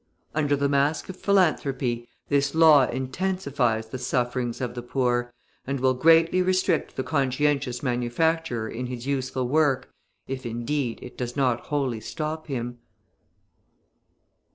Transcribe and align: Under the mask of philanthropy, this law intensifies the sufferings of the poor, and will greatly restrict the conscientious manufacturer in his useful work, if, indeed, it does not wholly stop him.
Under 0.33 0.55
the 0.55 0.67
mask 0.67 1.09
of 1.09 1.15
philanthropy, 1.15 2.07
this 2.27 2.55
law 2.55 2.87
intensifies 2.87 3.89
the 3.89 3.99
sufferings 3.99 4.59
of 4.59 4.73
the 4.73 4.81
poor, 4.81 5.31
and 5.67 5.79
will 5.79 5.93
greatly 5.93 6.41
restrict 6.41 6.95
the 6.95 7.03
conscientious 7.03 7.83
manufacturer 7.83 8.67
in 8.67 8.87
his 8.87 9.05
useful 9.05 9.47
work, 9.47 9.91
if, 10.27 10.43
indeed, 10.43 10.97
it 11.03 11.19
does 11.19 11.35
not 11.35 11.67
wholly 11.67 11.99
stop 11.99 12.47
him. 12.47 12.79